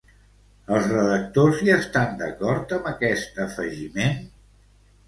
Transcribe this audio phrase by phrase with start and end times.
[0.77, 4.23] Els redactors hi estan d'acord d'aquest afegiment?